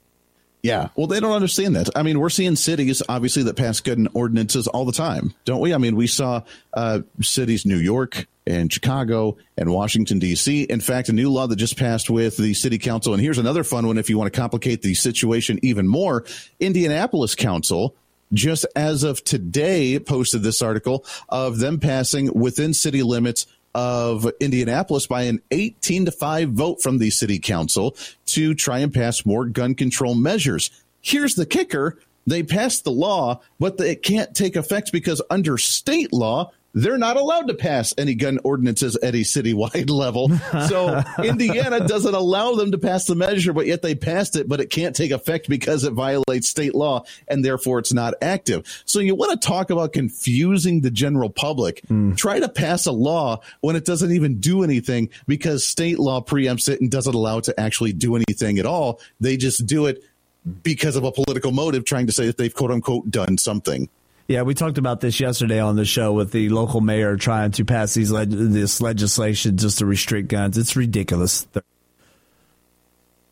[0.63, 0.87] Yeah.
[0.95, 1.89] Well, they don't understand that.
[1.95, 5.75] I mean, we're seeing cities, obviously, that pass gun ordinances all the time, don't we?
[5.75, 6.41] I mean, we saw
[6.73, 10.63] uh, cities, New York and Chicago and Washington, D.C.
[10.63, 13.13] In fact, a new law that just passed with the city council.
[13.13, 16.25] And here's another fun one if you want to complicate the situation even more
[16.59, 17.95] Indianapolis Council
[18.33, 25.05] just as of today posted this article of them passing within city limits of Indianapolis
[25.05, 27.95] by an 18 to 5 vote from the city council
[28.27, 30.71] to try and pass more gun control measures.
[31.01, 31.99] Here's the kicker.
[32.25, 37.15] They passed the law, but it can't take effect because under state law, they're not
[37.15, 40.29] allowed to pass any gun ordinances at a citywide level.
[40.67, 44.59] So Indiana doesn't allow them to pass the measure, but yet they passed it, but
[44.59, 48.83] it can't take effect because it violates state law and therefore it's not active.
[48.85, 51.81] So you want to talk about confusing the general public.
[51.89, 52.17] Mm.
[52.17, 56.67] Try to pass a law when it doesn't even do anything because state law preempts
[56.67, 58.99] it and doesn't allow it to actually do anything at all.
[59.21, 60.03] They just do it
[60.61, 63.89] because of a political motive trying to say that they've quote unquote done something.
[64.27, 67.65] Yeah, we talked about this yesterday on the show with the local mayor trying to
[67.65, 70.57] pass these leg- this legislation just to restrict guns.
[70.57, 71.45] It's ridiculous.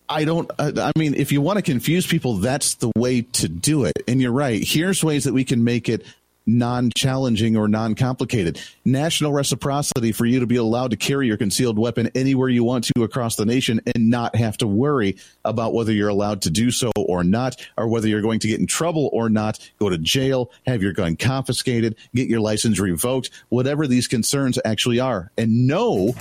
[0.08, 0.52] I don't.
[0.60, 3.94] I mean, if you want to confuse people, that's the way to do it.
[4.08, 4.64] And you're right.
[4.64, 6.06] Here's ways that we can make it
[6.46, 8.60] non-challenging or non-complicated.
[8.86, 12.84] National reciprocity for you to be allowed to carry your concealed weapon anywhere you want
[12.86, 16.72] to across the nation and not have to worry about whether you're allowed to do
[16.72, 19.98] so or not, or whether you're going to get in trouble or not, go to
[19.98, 25.32] jail, have your gun confiscated, get your license revoked, whatever these concerns actually are.
[25.38, 26.14] And know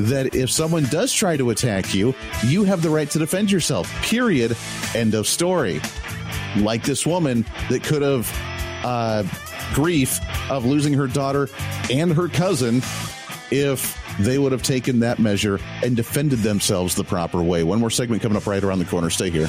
[0.00, 2.14] that if someone does try to attack you,
[2.44, 3.90] you have the right to defend yourself.
[4.02, 4.56] Period.
[4.94, 5.80] End of story.
[6.56, 8.30] Like this woman that could have
[8.84, 9.24] uh,
[9.74, 10.20] grief
[10.50, 11.48] of losing her daughter
[11.90, 12.82] and her cousin
[13.50, 17.62] if they would have taken that measure and defended themselves the proper way.
[17.62, 19.10] One more segment coming up right around the corner.
[19.10, 19.48] Stay here.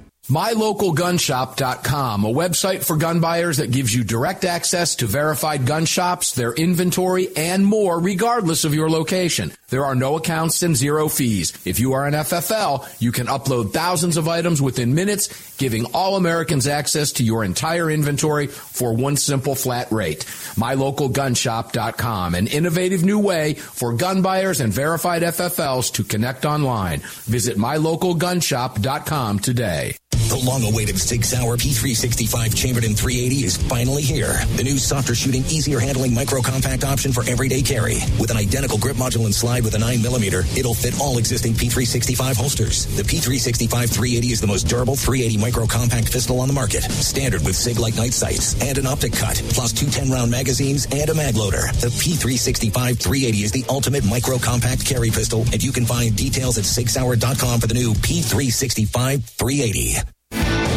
[0.31, 6.31] MyLocalGunShop.com, a website for gun buyers that gives you direct access to verified gun shops,
[6.31, 9.51] their inventory, and more regardless of your location.
[9.71, 11.53] There are no accounts and zero fees.
[11.65, 16.17] If you are an FFL, you can upload thousands of items within minutes, giving all
[16.17, 20.25] Americans access to your entire inventory for one simple flat rate.
[20.55, 26.99] MyLocalGunShop.com, an innovative new way for gun buyers and verified FFLs to connect online.
[26.99, 29.95] Visit MyLocalGunShop.com today.
[30.31, 34.39] The long-awaited Sig Sauer P365 chambered in 380 is finally here.
[34.55, 37.95] The new softer shooting, easier handling micro compact option for everyday carry.
[38.17, 42.35] With an identical grip module and slide with a 9mm, it'll fit all existing P365
[42.35, 42.85] holsters.
[42.95, 46.83] The P365 380 is the most durable 380 micro compact pistol on the market.
[46.83, 51.13] Standard with SIGLITE night sights and an optic cut, plus two 10-round magazines and a
[51.13, 51.71] mag loader.
[51.79, 56.57] The P365 380 is the ultimate micro compact carry pistol, and you can find details
[56.57, 60.60] at SigSauer.com for the new P365 380.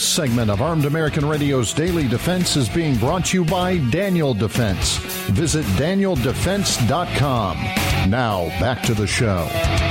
[0.00, 4.32] This segment of Armed American Radio's Daily Defense is being brought to you by Daniel
[4.32, 4.96] Defense.
[5.28, 7.58] Visit danieldefense.com.
[8.08, 9.89] Now, back to the show.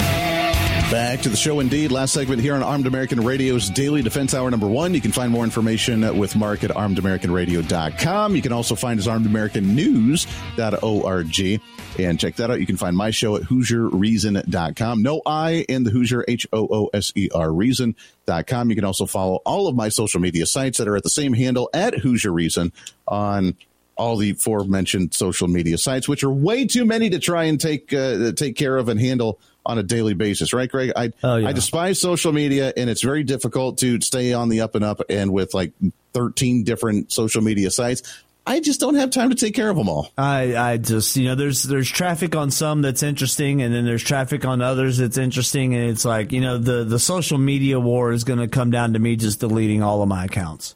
[0.91, 1.91] Back to the show indeed.
[1.91, 4.95] Last segment here on Armed American Radio's Daily Defense Hour number one.
[4.95, 8.35] You can find more information with Mark at armedamericanradio.com.
[8.35, 11.61] You can also find his Armed American News.org
[11.99, 12.59] and check that out.
[12.59, 15.03] You can find my show at HooserReason.com.
[15.03, 18.69] No I in the Hooser, H O O S E R Reason.com.
[18.71, 21.33] You can also follow all of my social media sites that are at the same
[21.33, 22.73] handle at Hooser Reason
[23.07, 23.55] on
[23.95, 27.93] all the aforementioned social media sites, which are way too many to try and take
[27.93, 30.91] uh, take care of and handle on a daily basis, right, Greg?
[30.95, 31.49] I Oh, yeah.
[31.49, 35.01] I despise social media, and it's very difficult to stay on the up and up.
[35.09, 35.73] And with like
[36.13, 38.01] thirteen different social media sites,
[38.47, 40.11] I just don't have time to take care of them all.
[40.17, 44.03] I, I just you know there's there's traffic on some that's interesting and then there's
[44.03, 48.11] traffic on others that's interesting and it's like you know the the social media war
[48.11, 50.73] is going to come down to me just deleting all of my accounts.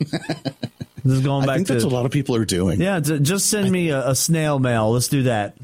[1.04, 2.80] This is going I back think to that's a lot of people are doing.
[2.80, 2.98] yeah.
[2.98, 4.90] Just send me a, a snail mail.
[4.90, 5.54] Let's do that.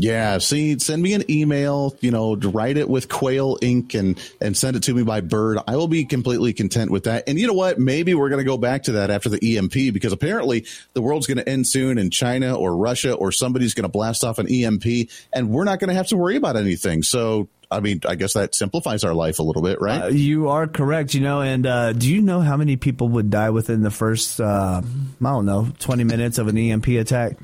[0.00, 4.56] Yeah, see, send me an email, you know, write it with Quail ink and and
[4.56, 5.58] send it to me by bird.
[5.66, 7.24] I will be completely content with that.
[7.26, 7.80] And you know what?
[7.80, 11.26] Maybe we're going to go back to that after the EMP because apparently the world's
[11.26, 14.46] going to end soon and China or Russia or somebody's going to blast off an
[14.48, 14.84] EMP
[15.32, 17.02] and we're not going to have to worry about anything.
[17.02, 20.04] So I mean, I guess that simplifies our life a little bit, right?
[20.04, 21.42] Uh, you are correct, you know.
[21.42, 25.22] And uh, do you know how many people would die within the first, uh, I
[25.22, 27.36] don't know, 20 minutes of an EMP attack?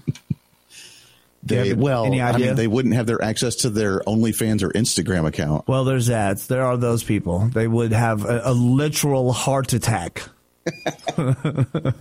[1.47, 5.69] They, well, I mean, they wouldn't have their access to their OnlyFans or Instagram account.
[5.69, 6.39] Well, there's that.
[6.39, 7.49] There are those people.
[7.49, 10.23] They would have a, a literal heart attack.
[11.19, 11.93] uh,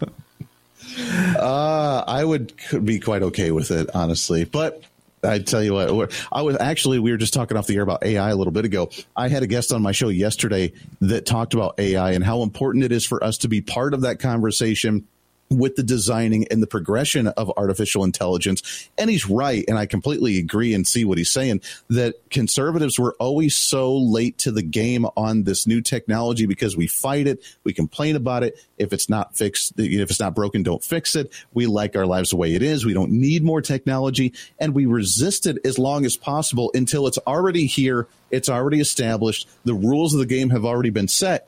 [2.08, 4.46] I would be quite okay with it, honestly.
[4.46, 4.84] But
[5.24, 8.04] I tell you what, I was actually, we were just talking off the air about
[8.06, 8.90] AI a little bit ago.
[9.16, 12.84] I had a guest on my show yesterday that talked about AI and how important
[12.84, 15.08] it is for us to be part of that conversation
[15.50, 18.90] with the designing and the progression of artificial intelligence.
[18.98, 19.64] And he's right.
[19.68, 24.38] And I completely agree and see what he's saying that conservatives were always so late
[24.40, 28.58] to the game on this new technology because we fight it, we complain about it.
[28.78, 31.32] If it's not fixed, if it's not broken, don't fix it.
[31.54, 32.86] We like our lives the way it is.
[32.86, 37.20] We don't need more technology and we resist it as long as possible until it's
[37.20, 38.08] already here.
[38.32, 39.48] It's already established.
[39.64, 41.48] The rules of the game have already been set.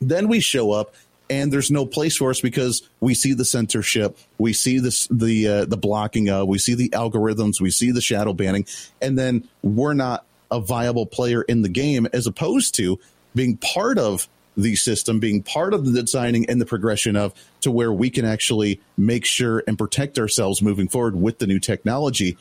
[0.00, 0.94] Then we show up
[1.28, 5.48] and there's no place for us because we see the censorship, we see this the
[5.48, 8.66] uh, the blocking of, we see the algorithms, we see the shadow banning,
[9.00, 12.98] and then we're not a viable player in the game as opposed to
[13.34, 17.70] being part of the system, being part of the designing and the progression of to
[17.70, 22.38] where we can actually make sure and protect ourselves moving forward with the new technology.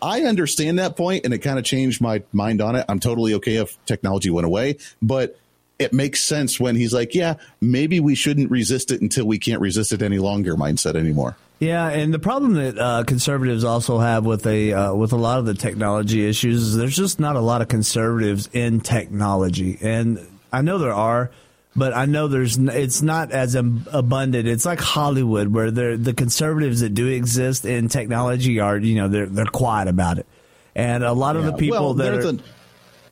[0.00, 2.86] I understand that point and it kind of changed my mind on it.
[2.88, 5.38] I'm totally okay if technology went away, but
[5.80, 9.62] it makes sense when he's like, yeah, maybe we shouldn't resist it until we can't
[9.62, 11.36] resist it any longer mindset anymore.
[11.58, 15.38] Yeah, and the problem that uh, conservatives also have with a uh, with a lot
[15.38, 20.26] of the technology issues is there's just not a lot of conservatives in technology, and
[20.52, 21.30] I know there are,
[21.76, 24.48] but I know there's it's not as abundant.
[24.48, 29.26] It's like Hollywood, where the conservatives that do exist in technology are you know they're
[29.26, 30.26] they're quiet about it,
[30.74, 32.32] and a lot of the people well, that are.
[32.32, 32.42] The-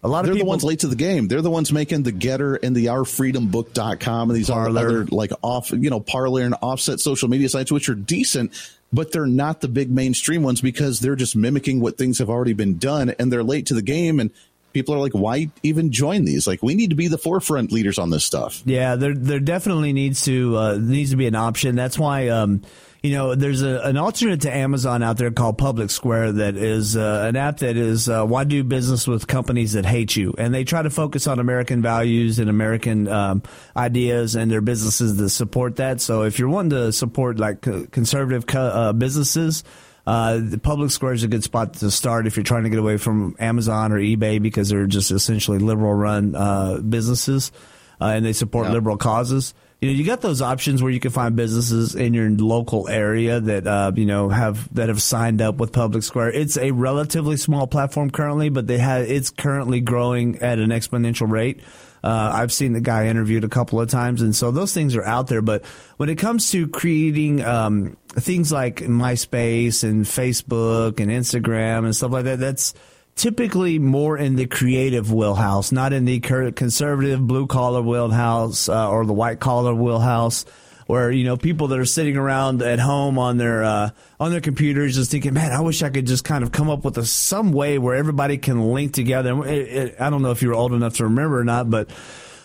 [0.03, 1.29] a lot of They're people, the ones late to the game.
[1.29, 4.81] They're the ones making the Gettr and the OurFreedomBook.com and these Parler.
[4.81, 8.53] other like off, you know, Parler and offset social media sites, which are decent,
[8.93, 12.53] but they're not the big mainstream ones because they're just mimicking what things have already
[12.53, 14.21] been done and they're late to the game.
[14.21, 14.31] And
[14.73, 16.47] people are like, why even join these?
[16.47, 18.63] Like, we need to be the forefront leaders on this stuff.
[18.65, 21.75] Yeah, there there definitely needs to uh, needs to be an option.
[21.75, 22.29] That's why.
[22.29, 22.63] Um,
[23.03, 26.97] you know, there's a, an alternate to Amazon out there called Public Square that is
[26.97, 30.53] uh, an app that is uh, why do business with companies that hate you, and
[30.53, 33.43] they try to focus on American values and American um,
[33.77, 36.01] ideas and their businesses that support that.
[36.01, 39.65] So if you're wanting to support like conservative co- uh, businesses.
[40.07, 42.79] Uh, the public square is a good spot to start if you're trying to get
[42.79, 47.53] away from Amazon or eBay because they're just essentially liberal run uh, businesses
[48.01, 51.13] uh, and they support liberal causes you know, you got those options where you can
[51.13, 55.57] find businesses in your local area that uh, you know have that have signed up
[55.57, 56.33] with Public Square.
[56.33, 61.31] It's a relatively small platform currently, but they have it's currently growing at an exponential
[61.31, 61.61] rate.
[62.03, 65.05] Uh, I've seen the guy interviewed a couple of times, and so those things are
[65.05, 65.43] out there.
[65.43, 65.65] But
[65.97, 72.11] when it comes to creating um, things like MySpace and Facebook and Instagram and stuff
[72.11, 72.75] like that, that's
[73.19, 79.05] typically more in the creative wheelhouse, not in the conservative blue collar wheelhouse uh, or
[79.05, 80.47] the white collar wheelhouse.
[80.87, 84.41] Where you know people that are sitting around at home on their uh, on their
[84.41, 87.05] computers, just thinking, "Man, I wish I could just kind of come up with a,
[87.05, 90.55] some way where everybody can link together." It, it, I don't know if you were
[90.55, 91.91] old enough to remember or not, but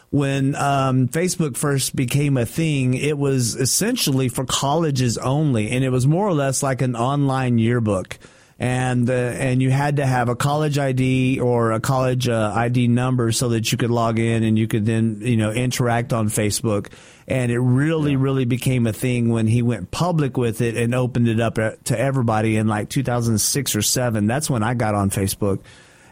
[0.10, 5.90] when um, Facebook first became a thing, it was essentially for colleges only, and it
[5.90, 8.20] was more or less like an online yearbook
[8.64, 12.88] and uh, and you had to have a college ID or a college uh, ID
[12.88, 16.30] number so that you could log in and you could then you know interact on
[16.30, 16.90] Facebook.
[17.28, 18.20] And it really, yeah.
[18.22, 21.72] really became a thing when he went public with it and opened it up uh,
[21.86, 24.28] to everybody in like 2006 or seven.
[24.28, 25.60] That's when I got on Facebook,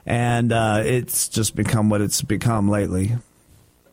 [0.06, 3.14] and uh, it's just become what it's become lately.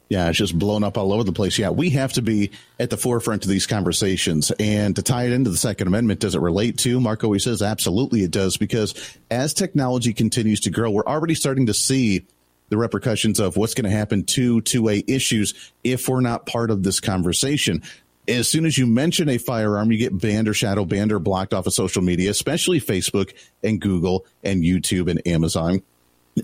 [0.08, 1.58] Yeah, it's just blown up all over the place.
[1.58, 2.50] Yeah, we have to be
[2.80, 4.50] at the forefront of these conversations.
[4.58, 6.98] And to tie it into the Second Amendment, does it relate to?
[6.98, 8.94] Mark always says absolutely it does, because
[9.30, 12.24] as technology continues to grow, we're already starting to see
[12.70, 16.82] the repercussions of what's going to happen to 2A issues if we're not part of
[16.82, 17.82] this conversation.
[18.26, 21.54] As soon as you mention a firearm, you get banned or shadow banned or blocked
[21.54, 25.82] off of social media, especially Facebook and Google and YouTube and Amazon.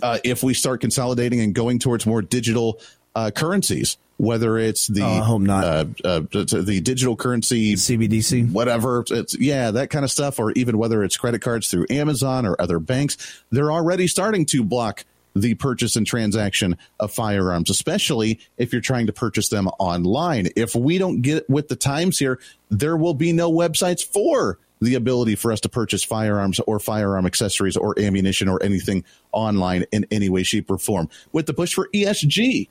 [0.03, 2.81] Uh, if we start consolidating and going towards more digital
[3.15, 5.65] uh, currencies, whether it's the Oh, I hope not.
[5.65, 9.05] Uh, uh, the the digital currency CBDC, whatever.
[9.11, 12.61] It's yeah, that kind of stuff, or even whether it's credit cards through Amazon or
[12.61, 13.43] other banks.
[13.51, 15.05] They're already starting to block
[15.35, 20.49] the purchase and transaction of firearms, especially if you're trying to purchase them online.
[20.57, 22.39] If we don't get with the times here,
[22.71, 27.27] there will be no websites for the ability for us to purchase firearms or firearm
[27.27, 31.09] accessories or ammunition or anything online in any way, shape, or form.
[31.33, 32.69] With the push for ESG,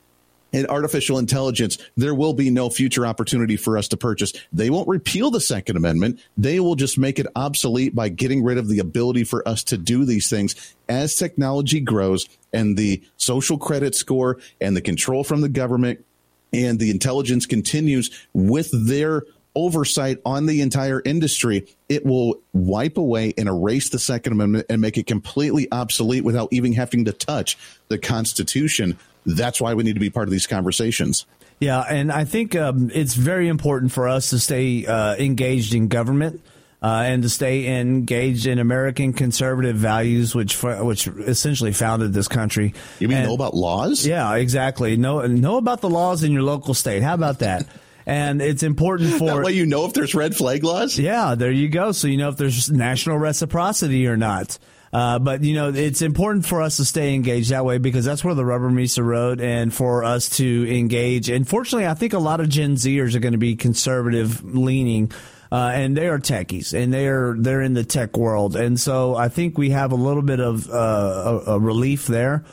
[0.53, 4.33] and artificial intelligence, there will be no future opportunity for us to purchase.
[4.53, 6.19] They won't repeal the Second Amendment.
[6.37, 9.77] They will just make it obsolete by getting rid of the ability for us to
[9.77, 15.41] do these things as technology grows and the social credit score and the control from
[15.41, 16.05] the government
[16.53, 19.23] and the intelligence continues with their
[19.55, 24.81] oversight on the entire industry, it will wipe away and erase the Second Amendment and
[24.81, 28.97] make it completely obsolete without even having to touch the Constitution.
[29.25, 31.25] That's why we need to be part of these conversations.
[31.59, 35.87] Yeah, and I think um, it's very important for us to stay uh, engaged in
[35.87, 36.41] government.
[36.81, 42.73] Uh, and to stay engaged in American conservative values, which which essentially founded this country.
[42.99, 44.05] You mean And- know about laws?
[44.05, 44.97] Yeah, exactly.
[44.97, 47.01] Know know about the laws in your local state.
[47.01, 47.65] How about that?
[48.05, 50.99] And it's important for That way you know if there's red flag laws?
[50.99, 51.93] Yeah, there you go.
[51.93, 54.59] So you know if there's national reciprocity or not.
[54.93, 58.23] Uh, but you know it's important for us to stay engaged that way because that's
[58.23, 61.29] where the rubber meets the road, and for us to engage.
[61.29, 65.11] And fortunately, I think a lot of Gen Zers are going to be conservative leaning,
[65.51, 69.15] uh, and they are techies, and they are they're in the tech world, and so
[69.15, 72.45] I think we have a little bit of uh, a, a relief there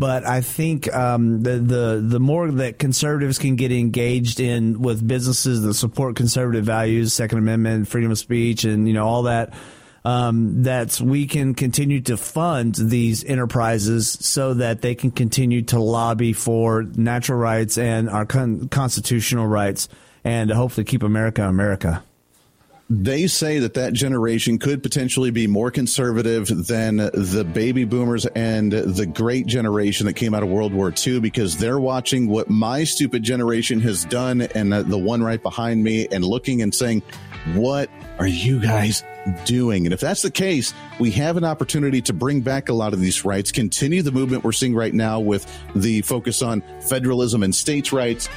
[0.00, 5.06] but I think um, the the the more that conservatives can get engaged in with
[5.06, 9.52] businesses that support conservative values, Second Amendment, freedom of speech, and you know all that,
[10.04, 15.78] um, that we can continue to fund these enterprises so that they can continue to
[15.78, 19.88] lobby for natural rights and our con- constitutional rights,
[20.24, 22.02] and hopefully keep America America.
[22.92, 28.72] They say that that generation could potentially be more conservative than the baby boomers and
[28.72, 32.82] the great generation that came out of World War II because they're watching what my
[32.82, 37.04] stupid generation has done and the one right behind me and looking and saying,
[37.54, 39.02] What are you guys
[39.44, 39.86] doing?
[39.86, 43.00] And if that's the case, we have an opportunity to bring back a lot of
[43.00, 47.54] these rights, continue the movement we're seeing right now with the focus on federalism and
[47.54, 48.28] states' rights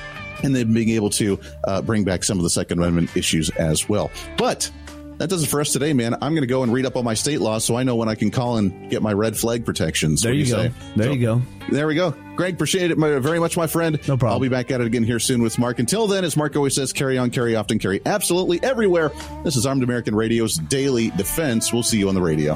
[0.43, 3.87] and then being able to uh, bring back some of the Second Amendment issues as
[3.87, 4.11] well.
[4.37, 4.69] But
[5.17, 6.13] that does it for us today, man.
[6.15, 8.09] I'm going to go and read up all my state law so I know when
[8.09, 10.21] I can call and get my red flag protections.
[10.21, 10.51] There do you go.
[10.51, 10.71] say?
[10.95, 11.41] There So, you go.
[11.69, 12.11] There we go.
[12.35, 13.97] Greg, appreciate it very much, my friend.
[14.07, 14.31] No problem.
[14.31, 15.79] I'll be back at it again here soon with Mark.
[15.79, 19.11] Until then, as Mark always says, carry on, carry often, carry absolutely everywhere.
[19.43, 21.71] This is Armed American Radio's Daily Defense.
[21.71, 22.55] We'll see you on the radio.